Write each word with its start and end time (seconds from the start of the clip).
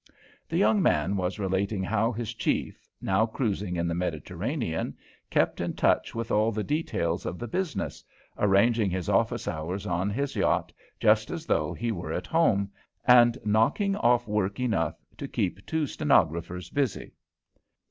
The 0.49 0.57
young 0.57 0.81
man 0.81 1.15
was 1.15 1.37
relating 1.37 1.83
how 1.83 2.11
his 2.11 2.33
chief, 2.33 2.89
now 3.03 3.27
cruising 3.27 3.75
in 3.75 3.87
the 3.87 3.93
Mediterranean, 3.93 4.97
kept 5.29 5.61
in 5.61 5.75
touch 5.75 6.15
with 6.15 6.31
all 6.31 6.51
the 6.51 6.63
details 6.63 7.23
of 7.23 7.37
the 7.37 7.47
business, 7.47 8.03
arranging 8.35 8.89
his 8.89 9.09
office 9.09 9.47
hours 9.47 9.85
on 9.85 10.09
his 10.09 10.35
yacht 10.35 10.73
just 10.99 11.29
as 11.29 11.45
though 11.45 11.71
he 11.71 11.91
were 11.91 12.13
at 12.13 12.25
home, 12.25 12.71
and 13.05 13.37
"knocking 13.45 13.95
off 13.95 14.27
work 14.27 14.59
enough 14.59 14.95
to 15.17 15.27
keep 15.27 15.63
two 15.67 15.85
stenographers 15.85 16.71
busy." 16.71 17.13